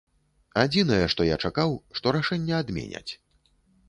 [0.61, 3.11] Адзінае, што я чакаў, што рашэнне адменяць.